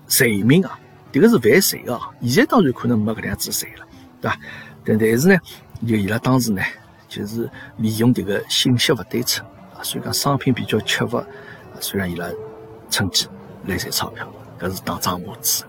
[0.08, 0.80] 罪名啊，
[1.12, 2.10] 迭个是犯罪啊。
[2.22, 3.86] 现在当然可能没搿样子罪了，
[4.22, 4.40] 对伐？
[4.86, 5.38] 但但是呢，
[5.88, 6.62] 就伊拉当时呢，
[7.08, 9.46] 就是利用迭个信息勿对称，
[9.84, 11.24] 所以讲商品比较缺乏，
[11.80, 12.28] 所以让伊拉
[12.90, 13.28] 趁机
[13.66, 14.28] 来赚钞票，
[14.60, 15.64] 搿是打仗模子。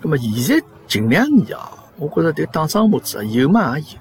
[0.00, 3.98] 那么现在近两年啊，我觉着迭打仗模子啊有嘛也有，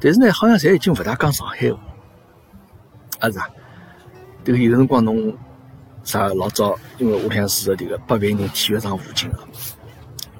[0.00, 1.78] 但是呢，好像侪已经勿大讲上海话，
[3.20, 3.48] 啊是啊，
[4.44, 5.32] 迭个有辰光侬
[6.02, 9.38] 啥老早，因为屋里向住个迭个八万人体育场附近啊，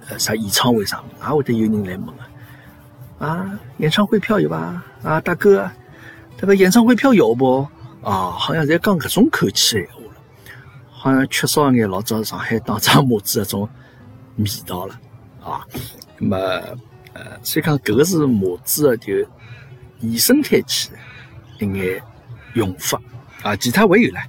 [0.08, 2.28] 呃啥演唱会上面，也会得有人来问啊。
[3.20, 4.84] 啊，演唱会票有吧？
[5.02, 5.70] 啊，大哥，
[6.36, 7.66] 这个演唱会票有不？
[8.02, 10.20] 啊，好像在讲搿种口气闲话了，
[10.90, 13.68] 好像缺少眼老早上海打仗模子那种
[14.36, 15.00] 味道了
[15.42, 15.66] 啊。
[16.18, 16.36] 那么，
[17.14, 19.14] 呃，所以讲搿个是模子的就
[20.00, 20.90] 延伸开去
[21.60, 22.02] 一眼
[22.52, 23.00] 用法
[23.42, 24.22] 啊，其他还有唻，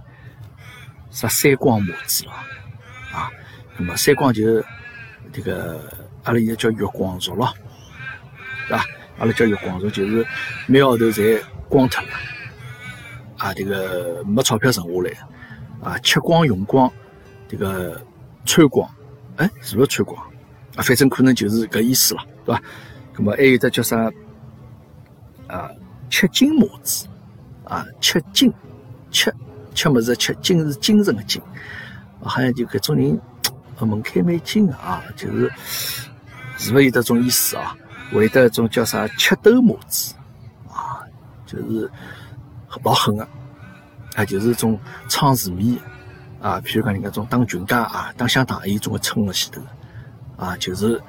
[1.12, 2.48] 啥三光模子啊，
[3.12, 3.32] 啊，
[3.78, 4.64] 那么三光就
[5.34, 5.82] 这个
[6.24, 7.54] 阿拉现在叫月光族咯。
[8.70, 8.86] 对吧？
[9.20, 10.26] 阿拉叫月光族，就是
[10.66, 12.10] 每号头侪光脱了，
[13.38, 16.92] 啊，这个没钞票剩下来，啊，吃光用光，
[17.48, 18.02] 这个
[18.46, 18.90] 穿光，
[19.38, 20.22] 哎，是不是穿光？
[20.76, 22.62] 啊，反正可能就是搿意思了，对吧？
[23.18, 24.12] 那么还有只叫啥？
[25.48, 25.70] 啊，
[26.10, 27.08] 吃金模子，
[27.64, 28.52] 啊，吃金，
[29.12, 29.34] 吃
[29.74, 30.16] 吃么子？
[30.16, 31.42] 吃金是精神的金，
[32.22, 33.20] 好像就搿种人
[33.80, 35.52] 门槛蛮紧啊，就是
[36.58, 37.76] 是不是有这种意思啊？
[38.12, 40.14] 会得一种叫啥吃豆模子，
[41.46, 41.90] 就是
[42.84, 43.28] 老狠个，
[44.16, 45.78] 啊，就是种撑市面
[46.42, 49.62] 啊，譬如讲人家种打群架啊，打相打，有种个撑辣前头
[50.38, 51.02] 啊，就是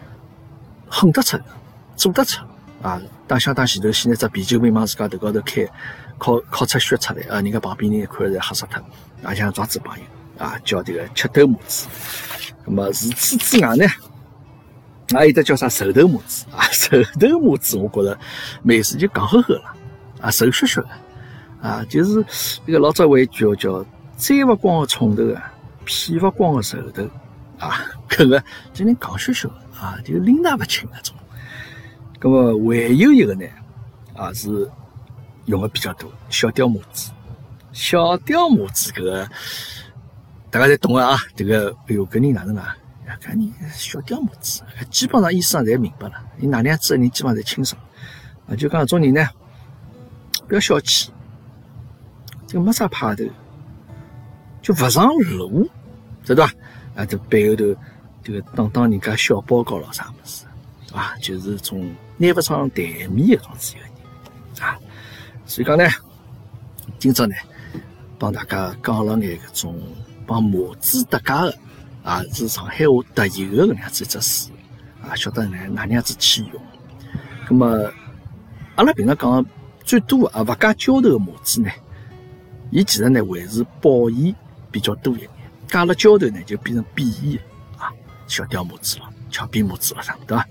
[0.88, 1.38] 狠得出，
[1.96, 2.44] 做得出
[2.82, 5.66] 啊，打相打前头，先拿只啤酒瓶往自家头高头开，
[6.18, 8.82] 靠靠出血出来啊，人家旁边人一看侪吓死脱，
[9.22, 10.04] 啊，像抓子朋友
[10.38, 11.86] 啊，叫这个吃豆模子。
[12.64, 13.86] 那么除此之外呢？
[15.14, 16.66] 还有的叫啥瘦头模子啊？
[16.72, 18.18] 瘦头模子，我觉着
[18.62, 19.75] 没事就讲呵呵了
[20.26, 20.88] 啊，瘦削削的
[21.62, 23.86] 啊，就是这个老早有一句叫
[24.18, 25.52] “摘不光的葱头啊，
[25.84, 27.08] 劈不光的瘦头”
[27.58, 28.42] 啊，搿个
[28.74, 31.14] 就能讲削削啊，就拎拿不清那种。
[32.20, 33.46] 那么还有一个呢，
[34.16, 34.68] 啊是
[35.44, 37.12] 用的比较多，小雕模子。
[37.72, 39.28] 小雕模子搿个
[40.50, 42.76] 大家侪懂啊，这个哎呦，搿人哪能啊？
[43.20, 46.14] 看你小雕模子，基本上意思上侪明白了。
[46.36, 47.80] 你哪能样子的人基本上侪清爽。
[48.48, 49.24] 啊，就讲搿种人呢，
[50.46, 51.10] 不要小气，
[52.46, 53.24] 这个没啥派头，
[54.62, 55.68] 就勿上路，
[56.24, 56.52] 知道吧？
[56.94, 57.64] 啊，这背后头
[58.22, 60.44] 这个当当人家小报告了啥物事，
[60.94, 64.78] 啊，就是种拿勿上台面的样子一个人啊。
[65.44, 65.84] 所以讲呢，
[66.98, 67.34] 今朝呢，
[68.18, 69.80] 帮大家讲了眼搿种
[70.26, 71.58] 帮模子搭界的。
[72.02, 74.50] 啊，是上海话特有的搿能样子一只词，
[75.02, 76.62] 啊，晓得呢哪能样子去用。
[77.50, 77.92] 那么，
[78.76, 79.44] 阿拉平常讲
[79.86, 81.70] 最多啊，勿加浇头的模子呢，
[82.70, 84.34] 伊其实呢还是褒义
[84.70, 85.30] 比较多一点，
[85.68, 87.40] 加了浇头呢就变成贬义
[87.78, 87.90] 啊，
[88.26, 90.44] 小屌模子了，俏皮模子了啥，对伐？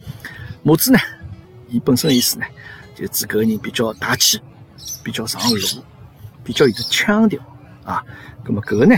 [0.64, 0.98] 模子呢，
[1.68, 2.46] 伊本身意思呢，
[2.96, 4.40] 就指搿个人比较大气，
[5.04, 5.84] 比较上路，
[6.44, 7.40] 比较有得腔调
[7.84, 8.02] 啊。
[8.46, 8.96] 那么搿个呢，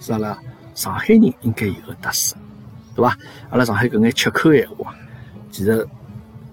[0.00, 0.38] 是阿拉。
[0.72, 2.34] 上海人应该有个特色，
[2.94, 3.14] 对吧？
[3.50, 4.94] 阿拉上海搿眼吃口闲话，
[5.50, 5.86] 其实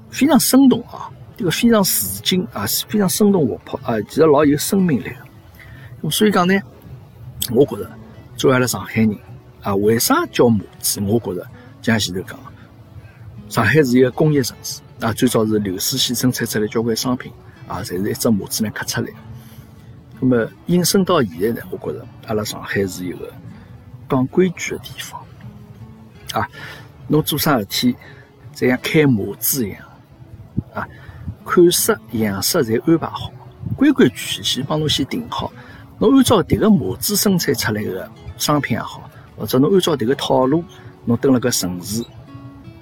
[0.10, 5.10] 非常生动啊，这个非常市井啊，非常生动活泼啊，其实老有生命力
[6.02, 6.10] 的。
[6.10, 6.60] 所以讲呢，
[7.52, 7.90] 我觉着
[8.36, 9.16] 作为阿拉上海人
[9.62, 11.00] 啊，为啥叫模子？
[11.02, 11.48] 我觉着
[11.82, 12.40] 像前头讲，
[13.48, 17.32] 上海是一个工业城市啊，最早是流水线生产出来交关商品
[17.68, 19.08] 啊，侪是一只模子面刻出来。
[20.20, 23.32] 那么引申到现在呢，我觉着阿拉上海是一个。
[24.10, 25.22] 讲规矩的地方
[26.32, 26.50] 啊，
[27.10, 27.94] 侬做啥事体，
[28.54, 29.82] 就像开模子一样
[30.74, 30.88] 啊，
[31.48, 33.32] 款式、样式侪安排好，
[33.78, 35.52] 规规矩矩先帮侬先定好。
[35.98, 40.64] 侬按照迭个模子生产出来的商品也好，或者侬按照迭个套路，
[41.06, 42.04] 侬蹲辣搿城市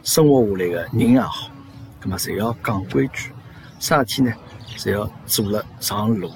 [0.04, 1.52] 生活下来的人也好，
[2.00, 3.32] 葛末侪要讲规矩。
[3.80, 4.34] 啥事体呢？
[4.78, 6.32] 侪要做了上路，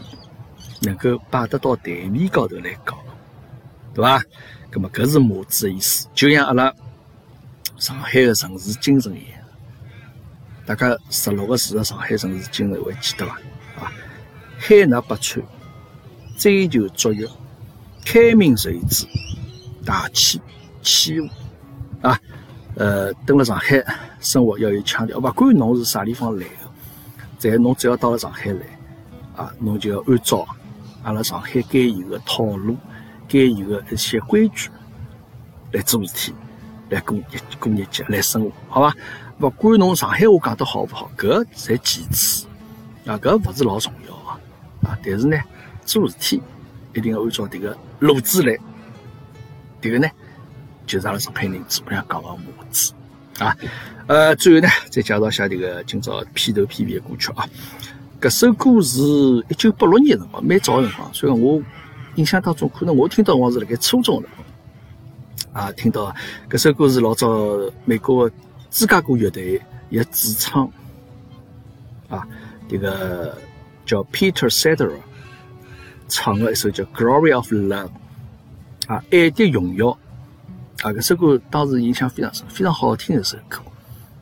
[0.81, 2.95] 能够摆得到台面高头来讲，
[3.93, 4.21] 对伐？
[4.71, 6.71] 咁么，搿是模子的意思，就像阿拉
[7.77, 9.38] 上海的城市精神一样。
[10.69, 13.33] 大家十六个字的上海城市精神还记得伐？
[13.81, 13.91] 啊，
[14.59, 15.43] 海纳百川，
[16.37, 17.27] 追求卓越，
[18.05, 19.07] 开明睿智，
[19.83, 20.39] 大气
[20.83, 21.27] 气和。
[22.07, 22.19] 啊，
[22.75, 23.83] 呃，蹲辣上海
[24.19, 26.69] 生活要有腔调，勿管侬是啥地方来的，
[27.39, 28.61] 在侬只要到了上海来，
[29.35, 30.47] 啊，侬就要按照
[31.01, 32.77] 阿拉上海该有的套路。
[33.27, 34.69] 该有的一些规矩
[35.71, 36.33] 来做事体，
[36.89, 37.23] 来过日
[37.59, 38.93] 过日节，来生活，好吧？
[39.39, 42.45] 勿管侬上海话讲得好勿好，搿侪其次
[43.05, 44.99] 啊，搿勿是老重要个啊。
[45.03, 45.37] 但是呢，
[45.85, 46.41] 做事体
[46.93, 48.57] 一定要按照迭个路子来。
[49.81, 50.09] 迭个呢，
[50.85, 52.93] 就是阿拉上海人嘴巴上讲个模子
[53.39, 53.55] 啊。
[54.07, 57.47] 呃，最后呢，再介绍一下迭个今朝片头片尾的歌曲啊。
[58.19, 58.99] 搿首歌是
[59.47, 61.61] 一九八六年辰光，蛮早辰光，所以我
[62.15, 64.29] 印象当中，可能我听到我是辣盖初中辰
[65.53, 66.13] 光啊，听到
[66.49, 67.29] 搿首歌是老早
[67.85, 68.29] 美国
[68.71, 70.71] 芝加哥乐队一主唱
[72.07, 72.27] 啊，
[72.67, 73.37] 这个
[73.85, 74.97] 叫 Peter Cetera
[76.07, 77.89] 唱的一首叫《Glory of Love》
[78.93, 79.89] 啊，爱的荣耀
[80.81, 83.61] 啊，搿首歌当时印象非常深，非常好听的一首歌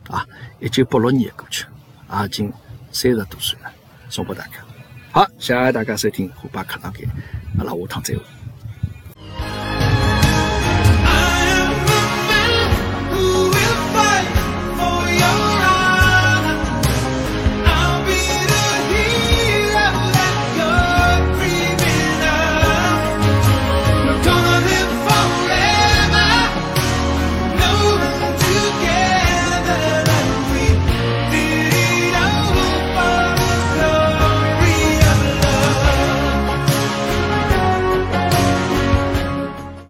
[0.08, 0.26] 啊，
[0.60, 1.66] 一九八六年的歌曲，
[2.06, 2.52] 啊，已经
[2.92, 3.70] 三十多岁了。
[4.10, 4.52] 送给大家，
[5.12, 7.06] 好，谢谢大家收听虎爸课堂间，
[7.58, 8.22] 阿拉下趟再会。